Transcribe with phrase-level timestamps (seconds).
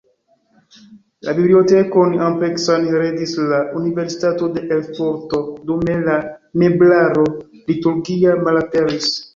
[1.27, 6.19] La bibliotekon ampleksan heredis la Universitato de Erfurto, dume la
[6.65, 7.31] meblaro
[7.73, 9.17] liturgia malaperis.